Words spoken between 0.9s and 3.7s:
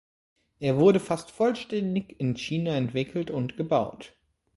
fast vollständig in China entwickelt und